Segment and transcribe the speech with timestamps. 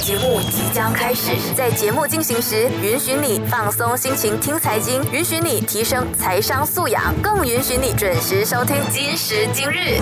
[0.00, 10.00] 节目即将开始，在节目进行时，允许你放松心情听财经，允许你提升财商素养，更允许你准时收听今时今日。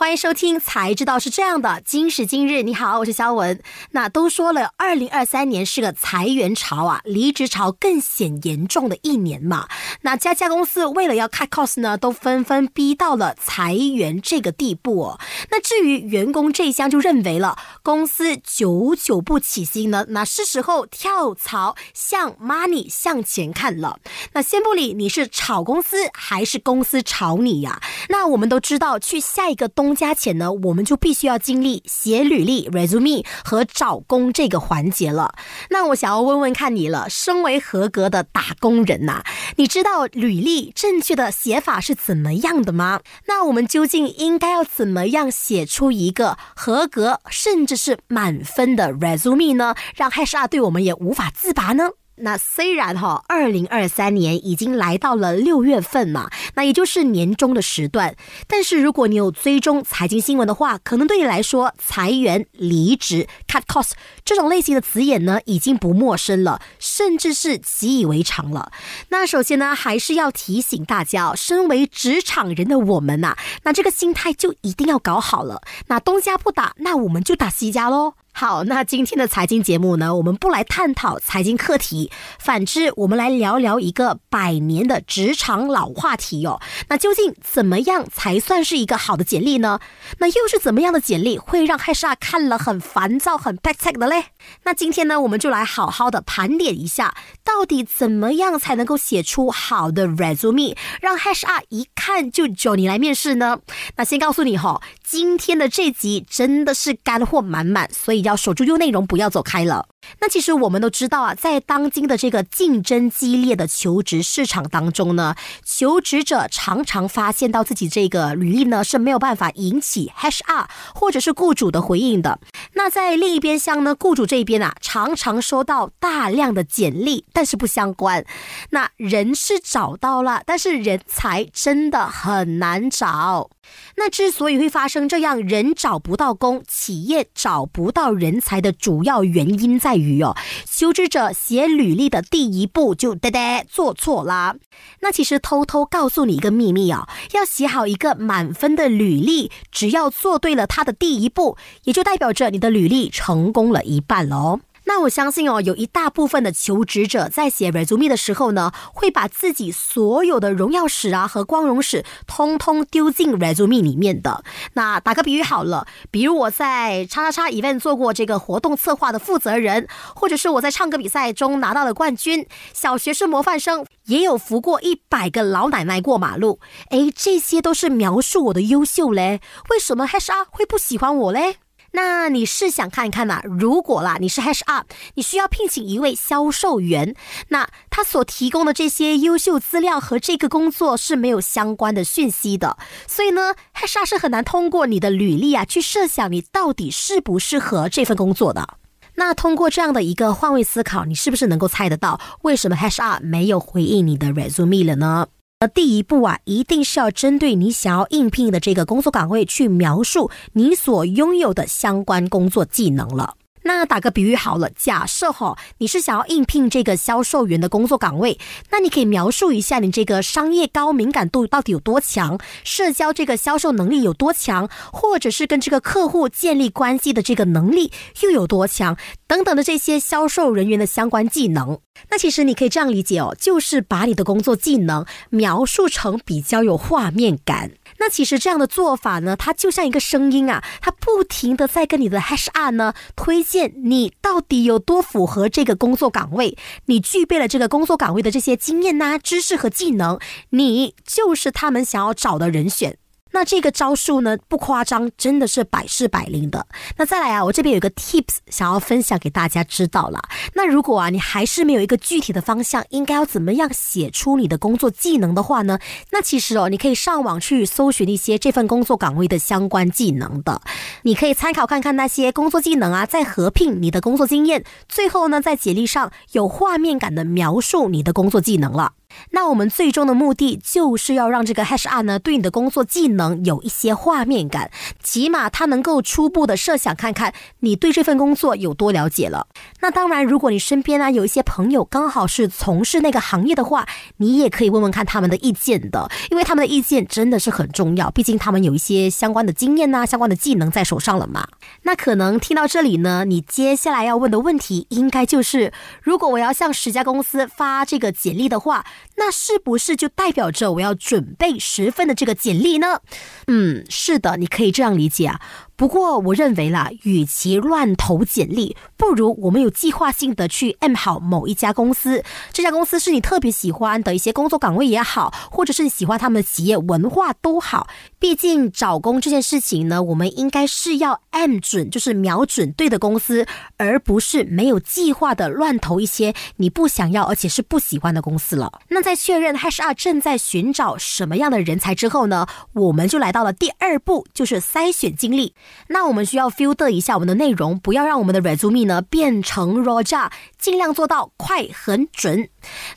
[0.00, 3.60] 欢迎收听《才知道是这样的》，今时今日，你好，我是肖文。
[3.90, 9.68] 那都说了，二零二三年是个裁员潮啊，离职潮更显严重的一年嘛。
[10.00, 15.20] 那家家公司为了要 cut cost 呢，都纷纷逼到了裁员这个地步哦。
[15.50, 23.98] 那至于员工这一厢，就认为了公司久久不起薪呢，那是时候跳槽向 money 向前看了。
[24.32, 27.82] 那先不理你是炒公司还是公司炒你呀？
[28.08, 35.34] 那我们都知道，去下一个东加钱呢，我们就必须要经历写履历 resume 和找工这个环节了。
[35.70, 39.22] 那我想要问问看你了，身为合格的打工人呐，
[39.56, 43.00] 你知道履历正确的写法是怎么样的吗？
[43.26, 49.74] 那我们究竟应该要怎么样写出一个合格甚至是满分的 resume 呢？
[49.94, 51.90] 让 HR 对我们也无法自拔呢？
[52.22, 58.14] 那虽然哈，二零二三年已经来到了六月份嘛，那也就是年终的时段。
[58.46, 63.92] 但是如果你有追踪财经新闻的话，可能对你来说，裁员、离职、cut cost
[64.24, 68.70] 这种类型的词眼呢，已经不陌生了，甚至是习以为常了。
[69.08, 75.62] 那首先呢，还是要提醒大家，身为职场人的我们呐，那这个心态就一定要搞好了。
[75.86, 78.14] 那东家不打，那我们就打西家喽。
[78.32, 86.58] 好，那今天的财经节目呢，我们不来探讨财经课题，反之，我们来聊聊一个百年的职场老话题哦。
[86.88, 89.80] 那究竟怎么样才算是一个好的简历呢？
[90.18, 94.26] 那又是怎么样的简历会让 HR 看了很烦躁、很 b a c k 的嘞？
[94.62, 97.14] 那今天呢，我们就来好好的盘点一下，
[97.44, 103.58] 到底怎么样才能够写出好的 resume，让 HR 一看就叫你来面试呢？
[103.96, 104.80] 那先告诉你哈，
[105.10, 108.22] 今天的这集真的是干货满满，所以。
[108.22, 109.88] 要守住优内容，不要走开了。
[110.20, 122.40] 那其实我们都知道啊，在当今的这个竞争激烈的求职市场当中呢，求职者常常发现到自己这个履历呢是没有办法引起 HR 或者是雇主的回应的。
[122.74, 128.24] 那在另一边厢呢，雇主这边啊，常常收到大量的简历，但是不相关。
[128.70, 133.50] 那人是找到了，但是人才真的很难找。
[133.96, 144.56] 那之所以会发生这样人找不到工，企业找不到人才的主要原因在于哦，求职者写履历的第一步就呆呆做错啦。
[145.00, 154.60] 那其实偷偷告诉你一个秘密哦，要写好一个满分的履历，只要做对了他的第一步，也就代表着你的履历成功了一半喽。
[154.92, 164.42] 那我相信哦，有一大部分的求职者在写 resume 的时候呢，会把自己所有的荣耀史啊和光荣史，通通丢进 resume 里面的。
[164.72, 169.86] 那打个比喻好了，比如我在叉叉叉 event 做过这个活动策划的负责人，
[170.16, 176.58] 或者是我在唱歌比赛中拿到了冠军，小学是模范生，也有扶过一百个老奶奶过马路。
[176.88, 179.40] 哎，这些都是描述我的优秀嘞。
[179.70, 181.58] 为什么 HR 会不喜欢我嘞？
[181.92, 183.40] 那你是想看一看呐？
[183.44, 184.84] 如果啦，你是 HR，
[185.14, 187.14] 你需要聘请一位销售员，
[187.48, 192.76] 那他所提供的这些优秀资料和这个工作是没有相关的讯息的，
[193.08, 198.76] 所以呢，HR 是很难通过你的履历啊去设想你到底适不适合这份工作的。
[199.16, 205.26] 那通过这样的一个换位思考，你是不是能够猜得到为什么 HR 没有回应你的 resume 了呢？
[205.62, 213.34] 那第一步啊，一定是要针对你想要应聘的这个工作岗位去描述你所拥有的相关工作技能了。
[213.62, 218.38] 那打个比喻好了，假设哈你是想要应聘这个销售员的工作岗位，
[218.70, 231.78] 那你可以描述一下你这个商业高敏感度到底有多强，社交这个销售能力有多强，或者是跟这个客户建立关系的这个能力又有多强，等等的这些销售人员的相关技能。
[232.10, 237.72] 那其实你可以这样理解哦，就是把你的工作技能描述成比较有画面感。
[238.00, 246.56] 那其实这样的做法呢，它就像一个声音啊，它不停的在跟你的 HR 呢推荐你到底有多符合这个工作岗位，
[246.86, 250.18] 你具备了这个工作岗位的这些经验呐、知识和技能，
[250.50, 252.96] 你就是他们想要找的人选。
[253.32, 256.66] 那这个招数呢，不夸张，真的是百试百灵的。
[256.96, 260.20] 那再来啊，我这边有个 tips 想要分享给大家知道了。
[260.54, 265.78] 那如果啊，你还是没有一个具体的方向，应该要怎么样写出你的工作技能的话呢？
[266.10, 270.60] 那其实哦，你可以上网去搜寻一些这份工作岗位的相关技能的，
[271.02, 278.92] 你可以参考看看那些工作技能啊，再合并你的工作经验，最后呢，在简历上有画面感的描述你的工作技能了。
[279.30, 284.70] 那我们最终的目的就是要让这个 HR 呢对你的工作技能有一些画面感，
[285.02, 289.46] 起码他能够初步的设想看看你对这份工作有多了解了。
[289.80, 293.86] 那当然，如果你身边呢有一些朋友刚好是从事那个行业的话，
[294.18, 301.48] 你也可以问问看他们的意见的，因为他们的意见真的是很重要，毕竟他们有一些相关的经验呐、相关的技能在手上了嘛。
[301.82, 305.72] 那可能听到这里呢，你接下来要问的问题应该就是：
[306.02, 308.84] 如果我要向十家公司发这个简历的话，
[309.16, 313.00] 那是不是就代表着我要准备十份的这个简历呢？
[313.46, 315.40] 嗯，是的，你可以这样理解啊。
[315.80, 322.22] 不过，我认为啦，与其乱投简历，不如我们有计划性的去 M 好某一家公司。
[322.52, 327.88] 这家公司是你特别喜欢的一些工作岗位也好，或者是你喜欢他们的企业文化都好。
[328.18, 333.46] 毕竟找工这件事情呢，我们应该是要 M 准，就是瞄准对的公司，
[333.78, 338.80] 而不是没有计划的乱投一些你不想要而且是不喜欢的公司了。
[338.88, 345.54] 那在确认 HR 正在寻找什么样的人才之后呢，我们就来到了第二步，就是筛选经历。
[345.88, 352.48] 那我们需要 filter 一下我们的内容，不要让我们的 resume 呢变成 raw 炸，尽量做到快、很准。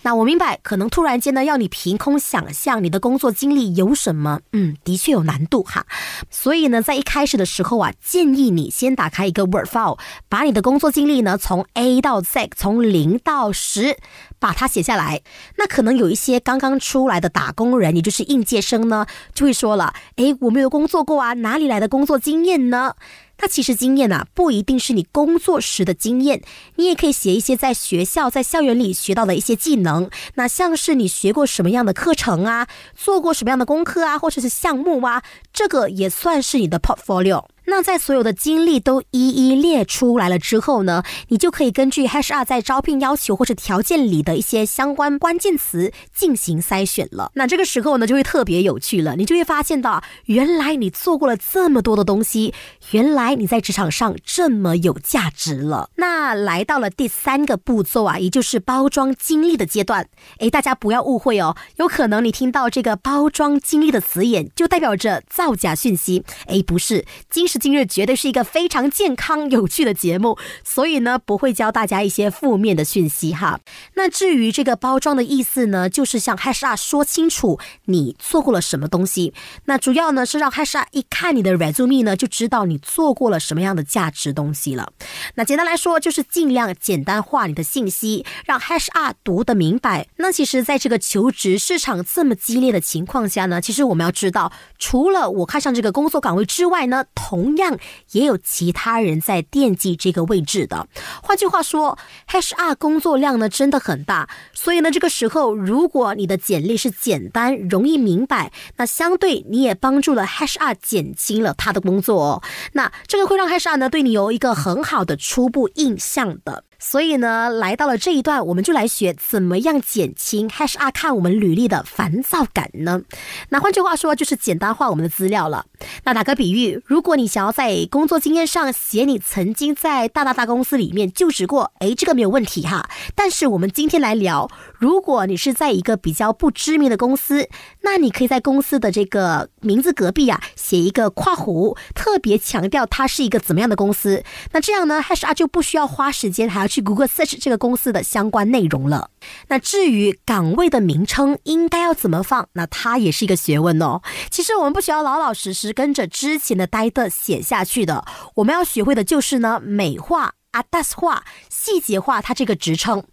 [0.01, 5.85] 那我明白，可能突然间呢，要你凭空想象你的工作经历有什么，嗯，的确有难度哈。
[6.29, 9.97] 所以呢，在一开始的时候啊，建议你先打开一个 Word file，
[10.29, 13.97] 把你的工作经历呢从 A 到 Z，从零到十。
[14.39, 15.21] 把它写下来，
[15.55, 22.95] 那可能有一些刚刚出来的打工人，也就是应届生呢，就会说了：“诶，我没有工作过啊，哪里来的工作经验呢？”
[23.39, 26.41] 那其实经验啊，不一定是你工作时的经验，
[26.75, 30.09] 你也可以写一些在学校、在校园里学到的一些技能。
[30.35, 37.45] 那像是你学过什么样的课程啊，做过什么样的功课啊，或者是项目啊，这个也算是你的 portfolio。
[37.65, 47.31] 那在所有的经历都一一列出来了之后呢，你就可以根据 HR 在招聘要求或者条件里的一些相关关键词进行筛选了。
[47.35, 52.53] 那这个时候呢，就会特别有趣了，你就会发现到，原来你做过了这么多的东西，
[52.91, 55.89] 原来你在职场上这么有价值了。
[55.95, 60.07] 那来到了第三个步骤啊，也就是包装经历的阶段。
[60.39, 66.23] 诶，大家不要误会哦，有可能你听到这个包装经历的词眼，就代表着造假讯息。
[66.47, 73.59] 诶，不是，经是今日绝对是一个非常健康有趣的节目，所以呢不会教大家一些负面的讯息哈。
[73.93, 79.35] 那至于这个包装的意思呢，就是向 HR 说清楚你做过了什么东西。
[79.65, 84.91] 那主要呢是让 HR 一看你的 resume 呢，就知道你做过了什么样的价值东西了。
[85.35, 90.07] 那简单来说，就是尽量简单化你的信息，让 HR 读得明白。
[90.15, 97.77] 那其实，在这个求职市场这么激烈的情况下呢，其实我们要知道，除了我看上这个工作岗位之外呢，同同样
[98.13, 100.87] 也有其他人在惦记这个位置的。
[101.21, 101.97] 换句话说
[102.29, 112.43] ，HR 工作量呢真的很大，所以呢，这个时候如果你的简历是简单、容易明白，那相对你也帮助了 HR 减轻了他的工作哦。
[112.71, 116.63] 那这个会让 HR 呢对你有一个很好的初步印象的。
[116.85, 123.01] 所以呢，来到了这一段，我们就来学怎么样减轻 HR 看我们履历的烦躁感呢？
[123.49, 125.65] 那换句话说，就是简单化我们的资料了。
[126.03, 132.89] 那打个比喻，如果你想要在工作经验上写你曾经在大大大公司里面就职过，诶，这个没有问题哈。
[133.15, 137.47] 但是我们今天来聊，如果你是在一个比较不知名的公司，
[137.83, 144.21] 那你可以在公司的这个名字隔壁啊写一个括弧，特别强调它是一个怎么样的公司。
[144.51, 146.73] 那这样呢，HR 就不需要花时间还要。
[146.73, 149.11] 去 Google Search 这个公司的相关内容了。
[149.47, 154.01] 那至于岗位的名称应该要怎么放，那它也是一个学问哦。
[154.31, 158.03] 其实我们不需要老老实实跟着之前的呆的写下去的，
[158.37, 163.03] 我们要学会的就是呢美化、a d a s 化、细节化它这个职称。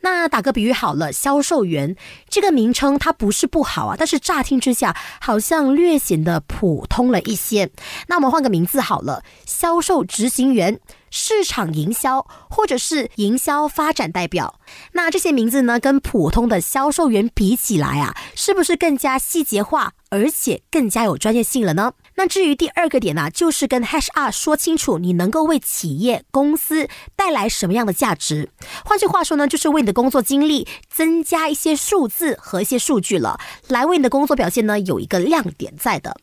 [0.00, 1.96] 那打个比喻好了，销售员
[2.28, 7.70] 这个名称它不是不好啊，但是乍听之下好像略显得普通了一些。
[8.08, 10.80] 那我们换个名字好了，销售执行员、
[11.10, 14.60] 市场营销或者是营销发展代表。
[14.92, 21.92] 那这些名字呢，跟普通的销售员比起来啊，是不是更加细节化，而且更加有专业性了呢？
[22.20, 26.86] 那至于第二个点呢，就是跟 HR 说清楚你能够为企业公司
[27.16, 28.50] 带来什么样的价值。
[28.84, 36.14] 换句话说呢，就是为你的工作经历增加一些数字和一些数据了，来为你的工作表现呢有一个亮点在的。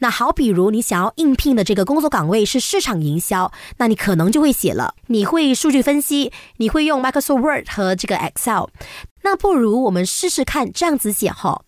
[0.00, 8.66] 那好，比如你想要应聘的这个工作岗位是市场营销，那你可能就会写了，你会数据分析，你会用 Microsoft Word 和这个 Excel。
[9.22, 11.62] 那不如我们试试看这样子写哈。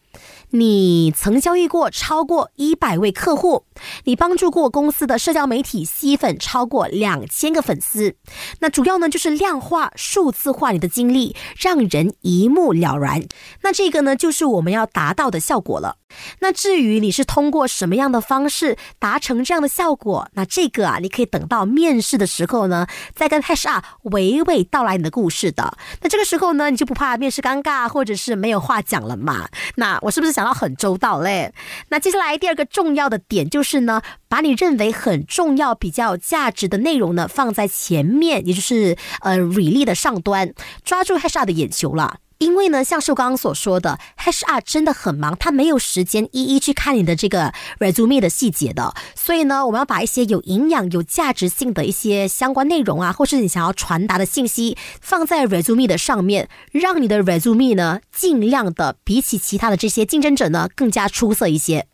[0.50, 3.64] 你曾交易过超过一百位客户，
[4.04, 8.16] 你帮助过公司的社交媒体吸粉超过两千个粉丝。
[8.60, 13.26] 那主要呢就是量化、数字化你的经历，让人一目了然。
[13.62, 15.96] 那这个呢就是我们要达到的效果了。
[16.40, 25.76] 那至于你是通过什么样的方式达成这样的效果，那这个啊，你可以等到面试的时候呢，再跟 HR 娓娓道来你的故事的。
[26.00, 29.48] 那这个时候呢，你就不怕面试尴尬或者是没有话讲了嘛？
[29.76, 31.52] 那我是不是想到很周到嘞？
[31.88, 40.52] 那接下来第二个重要的点就是呢，把你认为很重要、比较有价值的内容呢放在前面，也就是呃履历的上端，
[40.84, 42.18] 抓住 HR 的眼球了。
[42.38, 48.94] 因为呢，像是我刚刚所说的，HR 真的很忙，他没有时间一一去看你的这个 resume 的细节的。
[49.16, 61.87] 所以呢，我们要把一些有营养、有价值性的一些相关内容啊，或是你想要传达的信息，放在 resume 的上面，让你的 resume 呢，尽量的比起其他的这些竞争者呢，更加出色一些。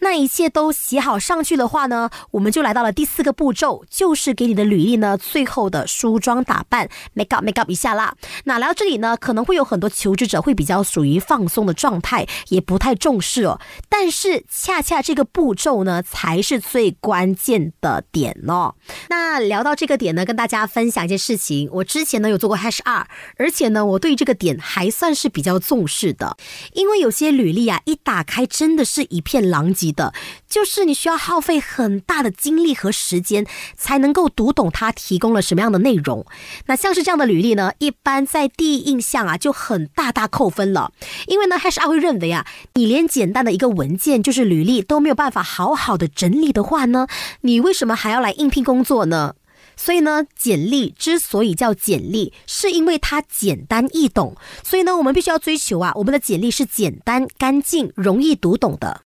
[0.00, 8.14] 那一切都写好上去的话呢，我们就来到了第四个步骤，就是给你的履历呢最后的梳妆打扮，make up make up 一下啦。
[8.44, 13.60] 那来到这里呢，可能会有很多求职者会比较属于放松的状态，也不太重视哦。
[13.88, 18.74] 但是恰恰这个步骤呢，才是最关键的点哦。
[19.08, 26.36] 那聊到这个点呢，跟大家分享一件事情，我之前呢有做过 Hash R，而且呢我对这个点还算是比较重视的，
[26.74, 29.61] 因为有些履历啊一打开真的是一片狼。
[29.62, 30.12] 层级的，
[30.48, 36.26] 就是你需要耗费很大的精力和时间，才能够读懂它提供了什么样的内容。
[36.66, 40.92] 那像是这样的履历呢，一般在第一印象啊就很大大扣分了，
[41.28, 47.06] 因为呢，HR 会认为啊，你连简单的一个文件就是履历都没有办法好好的整理的话呢，
[47.42, 49.34] 你为什么还要来应聘工作呢？
[49.74, 54.36] 所以呢，简历之所以叫简历，是因为它简单易懂。
[54.62, 59.00] 所以呢，我们必须要追求啊，我们的简历是简单、干净、容易读懂的。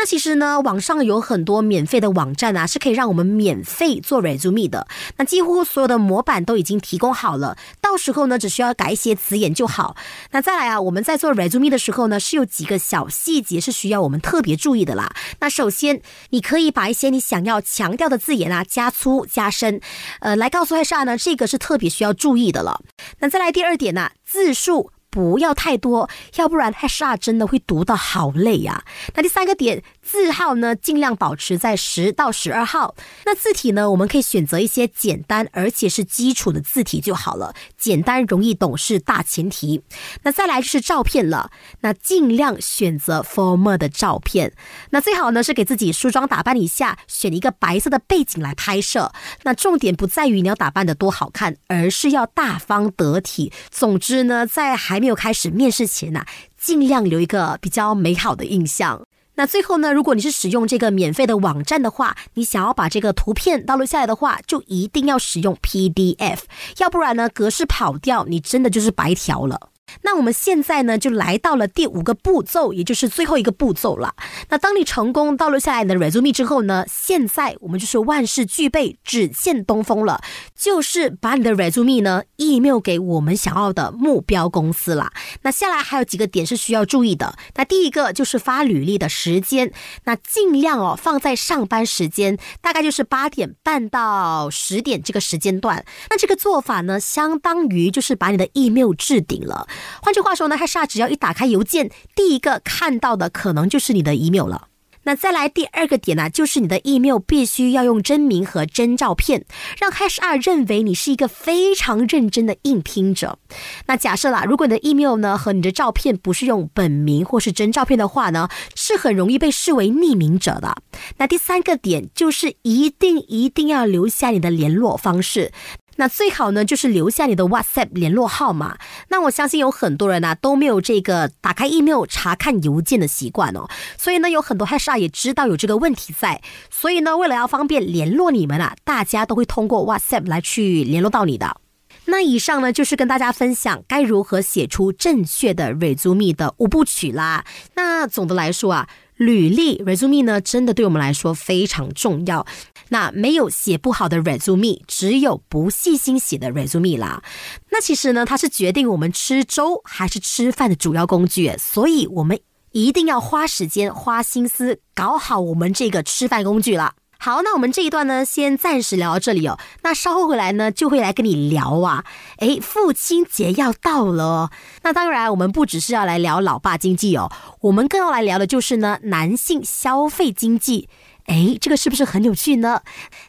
[0.00, 4.86] 那其实呢，网上有很多免费的网站啊，是可以让我们免费做 resume 的。
[5.16, 9.96] 那几乎所有的模板都已经提供好了，到时候呢，只需要改一些词眼就好。
[10.30, 15.12] 那再来啊，我们在做 resume 的时候呢，是有几个小细节是需要我们特别注意的啦。
[15.40, 16.00] 那首先，
[16.30, 19.80] 你可以把一些你想要强调的字眼啊，加粗加深，
[20.20, 22.82] 呃，来告诉 HR 呢，这个是特别需要注意的了。
[23.18, 24.92] 那再来第二点呢，字数。
[25.10, 28.84] 不要太多，要不然 HR 真的会读到好累呀。
[29.14, 32.94] 那第三个点，字号呢，尽量保持在十到十二号。
[33.24, 39.82] 那字体呢，我们可以选择一些简单而且是基础的字体就好了，简单容易懂是大前提。
[40.22, 44.52] 那再来就是照片了，那尽量选择 formal 的照片。
[44.90, 49.12] 那最好呢是给自己梳妆打扮一下，选一个白色的背景来拍摄。
[49.44, 53.52] 那重点不在于你要打扮的多好看，而是要大方得体。
[53.70, 56.24] 总之呢，在还没有开始面试前呢，
[56.58, 59.07] 尽量留一个比较美好的印象。
[59.38, 66.40] 那最后呢，如果你是使用这个免费的网站的话，你想要把这个图片导录下来的话，就一定要使用 PDF，
[66.78, 69.70] 要不然呢，格式跑掉，你真的就是白条了。
[70.02, 74.14] 那我们现在呢，就来到了第五个步骤，也就是最后一个步骤了。
[74.50, 80.20] 那当你成功倒录下来你的 resume 之后呢，现在我们就是万事俱备，只欠东风了，
[80.54, 85.12] 就是把你的 resume 呢 email 给我们想要的目标公司了。
[85.42, 87.36] 那下来还有几个点是需要注意的。
[87.56, 89.72] 那第一个就是发履历的时间，
[90.04, 95.84] 那尽量哦放在上班时间，大概就是八点半到十点这个时间段。
[96.10, 99.66] 那这个做法呢，相当于就是把你的 email 置顶了。
[100.02, 104.68] 换句话说呢，他煞只要一打开邮件，第一个看到的可能就是你的 email 了。
[105.04, 109.46] 那再来第二个点呢，就是你的 email 必须要用真名和真照片，
[109.78, 113.38] 让 HR 认为你是一个非常认真的应聘者。
[113.86, 120.82] 那假设啦，如果你的 email 呢和你的照片不是用本名或是真照片的话呢，是很容易被视为匿名者的。
[121.16, 125.52] 那第三个点就是一定一定要留下你的联络方式。
[126.00, 128.78] 那最好呢，就是留下你的 WhatsApp 联络号码。
[129.08, 136.40] 那我相信有很多人呢都没有这个打开 email 查看邮件的习惯哦，所以呢，有很多 HR 也知道有这个问题在，
[136.70, 141.60] 所以呢，为了要方便联络你们啊，大家都会通过 WhatsApp 来去联络到你的。
[142.04, 147.44] 那以上呢，就是跟大家分享该如何写出正确的 resume 的五部曲啦。
[147.74, 148.88] 那总的来说啊。
[149.18, 152.46] 履历 resume 呢，真的对我们来说非常重要。
[152.88, 157.22] 那没有写不好的 resume，只有不细心写的 resume 啦。
[157.70, 161.54] 那其实呢，它是决定我们吃粥还是吃饭的主要工具。
[161.58, 162.40] 所以，我们
[162.72, 166.94] 一定要花时间、花心思搞好我们这个吃饭工具了。
[167.20, 169.58] 好，那我们这一段呢，先暂时聊到这里哦。
[169.82, 172.04] 那稍后回来呢，就会来跟你聊啊。
[172.38, 174.50] 诶，父亲节要到了哦。
[174.84, 177.28] 那当然，我们不只是要来聊老爸经济哦，
[177.62, 180.88] 我们更要来聊的就是呢，男性消费经济。
[181.28, 182.80] 哎，这个是不是很有趣呢？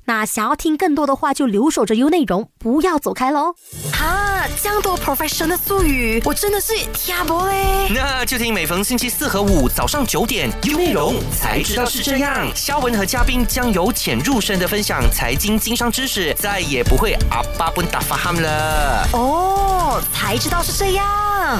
[0.06, 3.53] 那想要听更多的话，就留守着 U 内容，不要走开喽！
[3.94, 7.89] 哈，这样多 professional 的术语，我真的是听不嘞。
[7.94, 12.50] 那就听每逢星期四和五早上九点，U 内容，才知道是这样。
[12.56, 19.08] 肖文和嘉宾将由浅入深的分享财经经商知识，再也不会阿巴不打发哈了。
[19.12, 21.60] 哦，才知道是这样。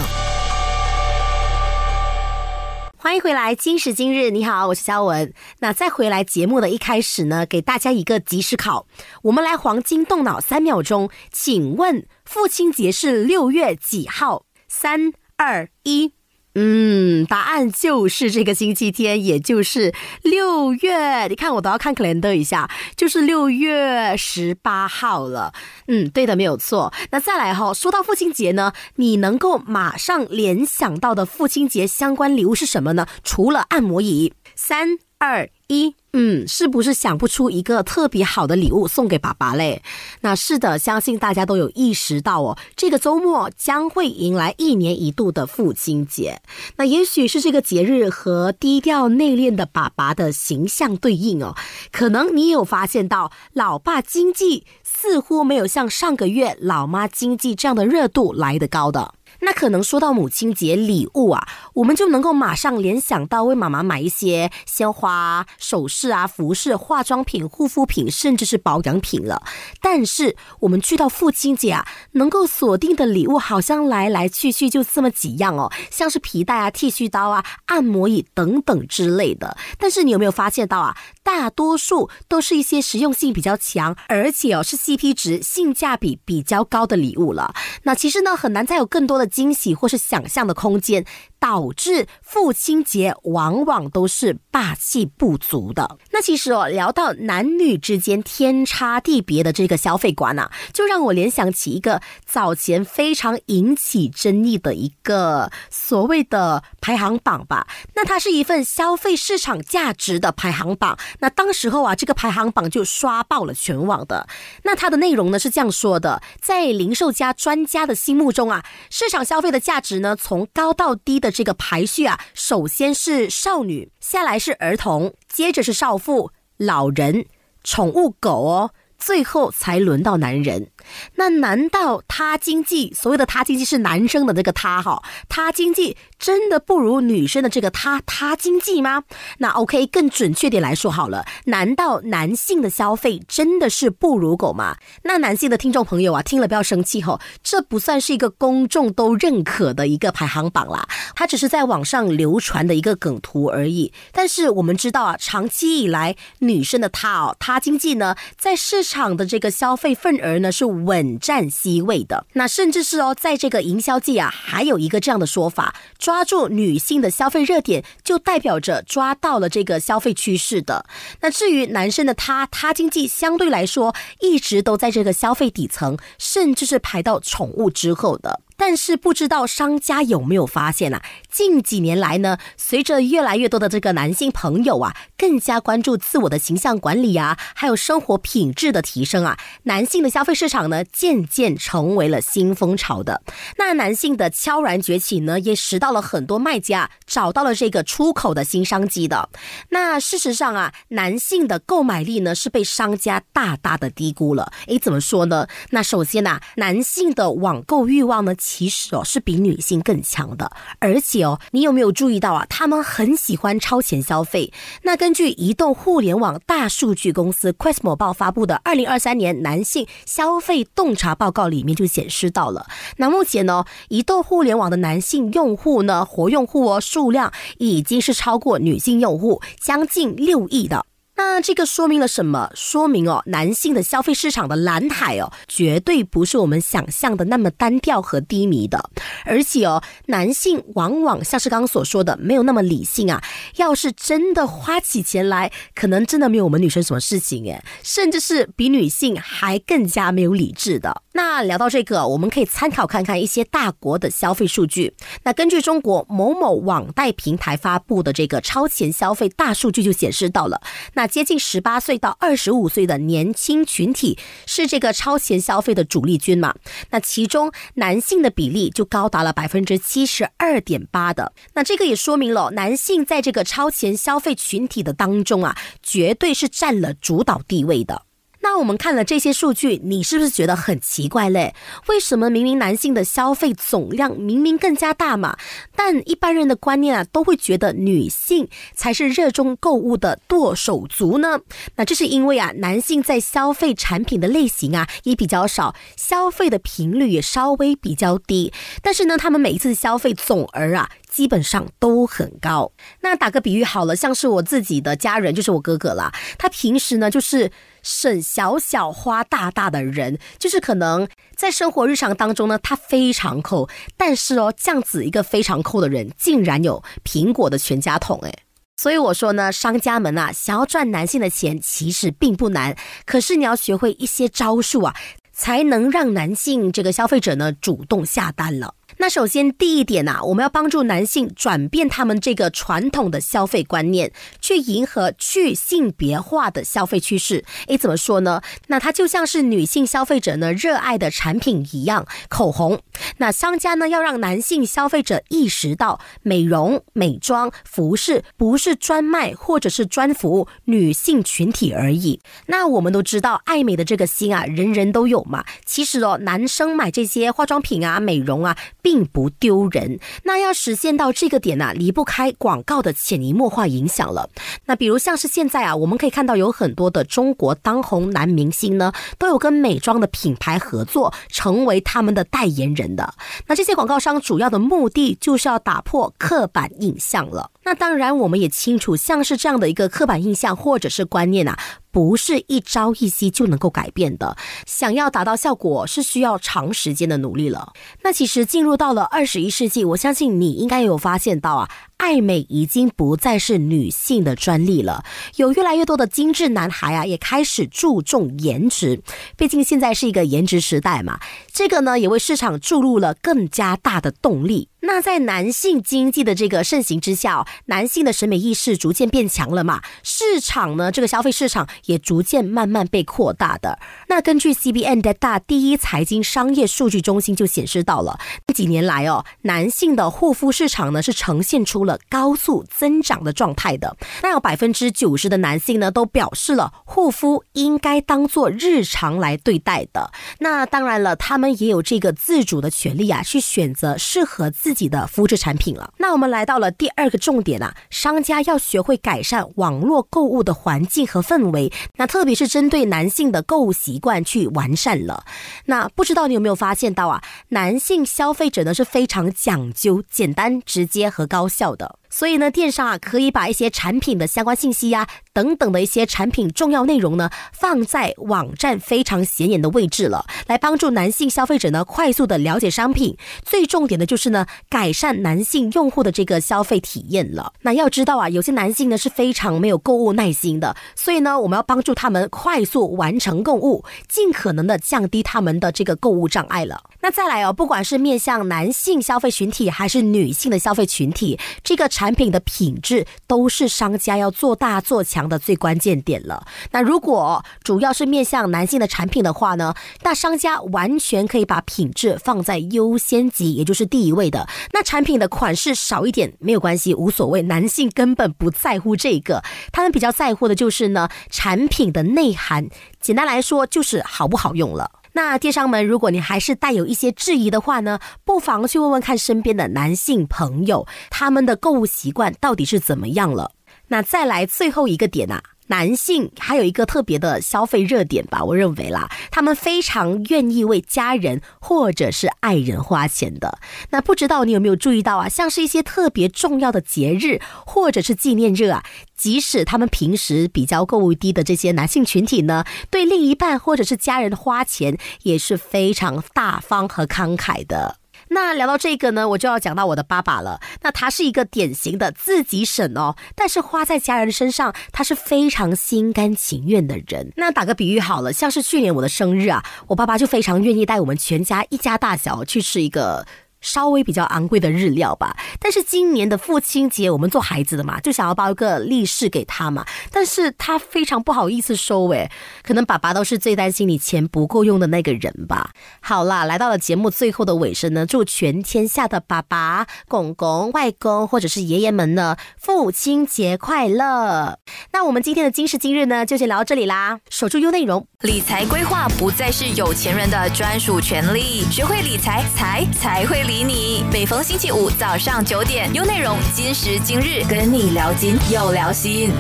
[3.02, 5.34] 欢迎回来，今时今日，你好，我是肖文。
[5.60, 8.88] 那再回来节目的一开始呢，给大家一个即时考，
[9.22, 14.44] 我们来黄金动脑三秒钟，请问父亲节是六月几号？
[14.68, 16.14] 三二一。
[16.62, 21.26] 嗯，答案就是这个星期天，也就是六月。
[21.28, 25.54] 你看，我都要看 calendar 一下，就是六月十八号了。
[25.88, 26.94] 嗯，对的，没有错。
[27.12, 33.08] 那再来哈，说到父亲节呢，你能够马上联想到的父亲节相关礼物是什么呢？
[33.24, 35.96] 除了按摩椅，三二一。
[36.14, 39.84] 嗯，是不是想不出一个特别好的礼物送给爸爸嘞？
[40.22, 46.42] 那是的，相信大家都有意识到哦，这个周末将会迎来一年一度的父亲节。
[46.78, 51.56] 那也许是这个节日和低调内敛的爸爸的形象对应哦。
[51.92, 59.14] 可能你有发现到，老爸经济似乎没有像上个月老妈经济这样的热度来得高的。
[59.42, 69.42] 那可能说到母亲节礼物啊，我们就能够马上联想到为妈妈买一些鲜花、首饰啊、服饰、化妆品、护肤品，甚至是保养品了。
[69.82, 79.56] 但是我们去到父亲节啊，能够锁定的礼物好像来来去去就这么几样哦，像是皮带啊、剃须刀啊、按摩椅等等之类的。
[79.78, 87.54] 但是你有没有发现到啊，大多数都是一些实用性比较强，而且哦是 CP 值、性价比比较高的礼物了。
[87.84, 89.29] 那其实呢，很难再有更多的。
[89.30, 91.06] 惊喜或是想象的空间。
[91.40, 95.98] 导致父亲节往往都是霸气不足的。
[96.12, 107.66] 那其实哦，聊到男女之间天差地别的这个消费观啊，就让我联想起一个早前非常引起争议的一个所谓的排行榜吧。
[107.96, 110.98] 那它是一份消费市场价值的排行榜。
[111.20, 114.28] 那当时候啊，这个排行榜就刷爆了全网的。
[114.64, 121.29] 那它的内容呢是这样说的：在零售家专家的心目中啊，市场消费的价值呢，从高到低的。
[121.32, 127.26] 这个排序啊，首先是少女，下来是儿童，接着是少妇、老人、
[127.64, 130.72] 宠物狗哦，最后才轮到男人。
[131.16, 135.04] 那难道他经济所谓的他经济是男生的这个他哈？
[135.28, 139.04] 他经济真的不如女生的这个他他经济吗？
[139.40, 144.78] 那 OK，更准确点来说好了，难道男性的消费真的是不如狗吗？
[145.04, 153.92] 那男性的听众朋友啊，听了不要生气吼，这不算是一个公众都认可的一个排行榜啦，它只是在网上流传的一个梗图而已。
[154.12, 160.70] 但是我们知道啊，长期以来女生的她哦，她经济呢，在市场的这个消费份额呢是。
[160.86, 170.86] 稳占 C 位的，那甚至是哦，在这个营销季啊，还有一个这样的说法：抓住女性的消费热点，就代表着抓到了这个消费趋势的。
[171.22, 178.42] 那至于男生的他，他经济相对来说一直都在这个消费底层，甚至是排到宠物之后的。
[178.60, 181.02] 但是不知道商家有没有发现啊？
[181.32, 193.22] 近几年来呢，随着越来越多的这个男性朋友啊，更加关注自我的形象管理啊，还有生活品质的提升啊，男性的消费市场呢，渐渐成为了新风潮的。
[193.58, 199.30] 那男性的悄然崛起呢，也使到了很多卖家找到了这个出口的新商机的。
[199.70, 204.52] 那事实上啊，男性的购买力呢，是被商家大大的低估了。
[204.68, 205.48] 诶，怎么说呢？
[205.70, 208.36] 那首先呢，男性的网购欲望呢？
[208.52, 212.48] 其实哦是比女性更强的，而且哦，你有没有注意到啊？
[212.50, 214.52] 他们很喜欢超前消费。
[214.82, 222.66] 那根据移动互联网大数据公司 Questmo 报发布的二零二三年男性消费洞察报告里面就显示到了，
[222.98, 230.89] 那目前呢，移动互联网的男性用户呢，活用户哦数量已经是超过女性用户将近六亿的。
[231.22, 232.50] 那这个说明了什么？
[232.56, 238.90] 说明哦，男性的消费市场的蓝海哦，绝对不是我们想象的那么单调和低迷的。
[239.26, 243.22] 而且哦，男性往往像是刚刚所说的，没有那么理性啊。
[243.58, 251.02] 要是真的花起钱来，可能真的没有我们女生什么事情诶，甚至是比女性还更加没有理智的。
[251.14, 254.96] 那聊到这个，我们可以参考看看一些大国的消费数据。
[255.24, 260.62] 那根据中国某某网贷平台发布的这个超前消费大数据就显示到了，
[260.94, 266.54] 那接近十八岁到二十五岁的年轻群体是这个超前消费的主力军嘛？
[266.92, 271.34] 那其中男性的比例就高达了百分之七十二点八的。
[271.54, 278.04] 那这个也说明了男性在这个超前消费群体的当中啊，绝对是占了主导地位的。
[278.42, 281.54] 那我们看了这些数据，你是不是觉得很奇怪嘞？
[281.88, 285.38] 为什么明明男性的消费总量明明更加大嘛，
[285.76, 291.40] 但一般人的观念啊，都会觉得女性才是热衷购物的剁手族呢？
[291.76, 300.90] 那这是因为啊，男性在消费产品的类型啊也比较少，消费的频率也稍微比较低，但是呢，他们每一次消费总额啊。
[301.10, 302.72] 基本上都很高。
[303.02, 306.14] 那打个比喻好了，像是我自己的家人，就是我哥哥啦。
[306.38, 307.52] 他平时呢就是
[307.90, 313.68] 省小小花大大的人，就是可能在生活日常当中呢，他非常抠。
[313.98, 318.44] 但是哦，这样子一个非常抠的人，竟然有苹果的全家桶诶。
[318.78, 324.96] 所以我说呢，商家们啊，想要赚男性的钱其实并不难，可是你要学会一些招数啊，
[325.34, 328.76] 才能让男性这个消费者呢主动下单了。
[329.02, 337.46] 那首先第一点呐，我们要帮助男性转变他们这个传统的消费观念，去迎合去性别化的消费趋势。
[337.68, 338.42] 诶，怎么说呢？
[338.68, 342.82] 那它就像是女性消费者呢热爱的产品一样，口红。
[343.20, 352.20] 那商家呢要让男性消费者意识到，美容、美妆、服饰不是专卖或者是专服务女性群体而已。
[352.48, 355.46] 那我们都知道，爱美的这个心啊，人人都有嘛。
[355.64, 358.58] 其实哦，男生买这些化妆品啊、美容啊。
[358.90, 360.00] 并不丢人。
[360.24, 364.32] 那要实现到这个点呢，离不开广告的潜移默化影响了。
[364.66, 373.14] 那比如像是现在啊，我们可以看到有很多的中国当红男明星呢，都有跟美妆的品牌合作，成为他们的代言人的。
[373.46, 377.52] 那这些广告商主要的目的就是要打破刻板印象了。
[377.64, 381.60] 那当然，我们也清楚，像是这样的一个刻板印象或者是观念啊。
[381.92, 387.74] 不是一朝一夕就能够改变的，想要达到效果是需要长时间的努力了。
[388.04, 391.70] 那其实进入到了二十一世纪，我相信你应该有发现到啊。
[391.98, 395.04] 爱美已经不再是女性的专利了，
[395.36, 399.02] 有越来越多的精致男孩啊，也开始注重颜值。
[399.36, 401.20] 毕竟现在是一个颜值时代嘛，
[401.52, 404.70] 这个呢也为市场注入了更加大的动力。
[404.92, 413.78] 那在男性经济的这个盛行之下，男性的审美意识逐渐变强了嘛，市场呢这个消费市场也逐渐慢慢被扩大的。
[414.08, 422.00] 那根据 CBN 的大第一财经商业数据中心就显示到了，这几年来哦，男性的护肤市场呢是呈现出了。
[422.10, 430.12] 高速增长的状态的，那有百分之九十的男性呢，都表示了护肤应该当做日常来对待的。
[430.40, 435.94] 那当然了，他们也有这个自主的权利啊，去选择适合自己己的肤质产品了。
[435.98, 445.24] 那我们来到了第二个重点啊，商家要学会改善网络购物的环境和氛围，那特别是针对男性的购物习惯去完善了。
[445.66, 451.76] 那不知道你有没有发现到啊，男性消费者呢是非常讲究简单、直接和高效。
[451.76, 463.16] 的，所以呢，电商啊可以把一些产品的相关信息呀等等的一些产品重要内容呢放在网站非常显眼的位置了，来帮助男性消费者呢快速的了解商品。
[463.44, 467.54] 最重点的就是呢改善男性用户的这个消费体验了。
[467.62, 476.84] 那要知道啊，有些男性呢是非常没有购物耐心的，所以呢我们要帮助他们快速完成购物，尽可能的降低他们的这个购物障碍了。
[477.02, 486.46] 那再来哦，不管是面向男性消费群体还是女性的消费群体，这个产品的品质都是商家要做大做强的最关键点了。
[486.72, 494.48] 那如果主要是面向男性的产品的话呢，那商家完全可以把品质放在优先级，也就是第一位的。
[494.72, 502.68] 那产品的款式少一点没有关系，无所谓，男性根本不在乎这个，他们比较在乎的就是呢产品的内涵。
[503.00, 504.92] 简单来说，就是好不好用了。
[505.14, 513.52] 那电商们，如果你还是带有一些质疑的话呢，不妨去问问看身边的男性朋友，他们的购物习惯到底是怎么样了。
[513.88, 515.42] 那再来最后一个点啊。
[515.70, 523.60] 男性还有一个特别的消费热点吧，我认为啦，他们非常愿意为家人或者是爱人花钱的。
[523.92, 525.30] 那不知道你有没有注意到啊？
[525.30, 528.84] 像是一些特别重要的节日或者是纪念日啊，
[529.16, 537.98] 即使他们平时比较购物低的这些男性群体呢，对另一半或者是家人花钱也是非常大方和慷慨的。
[538.30, 540.60] 那聊到这个呢，我就要讲到我的爸爸了。
[540.82, 547.32] 那他是一个典型的自己省哦，但是花在家人身上，他是非常心甘情愿的人。
[547.36, 553.26] 那打个比喻好了，像是去年我的生日啊，我爸爸就非常愿意带我们全家一家大小去吃一个。
[553.62, 562.32] 稍微比较昂贵的日料吧，但是今年的父亲节，我们做孩子的嘛，就想要包一个利是给他嘛，但是他非常不好意思收，诶，
[562.64, 565.72] 可能爸爸都是最担心你钱不够用的那个人吧。
[566.00, 574.60] 好啦，来到了节目最后的尾声呢，祝全天下的爸爸、公公、外公或者是爷爷们呢，父亲节快乐。
[574.94, 577.20] 那我们今天的今时今日呢，就先聊到这里啦。
[577.30, 583.49] 守住优内容，理财规划不再是有钱人的专属权利，学会理财，财才会。
[583.50, 589.32] 理你，每逢星期五早上九点，有内容，今时今日，跟你聊金又聊心。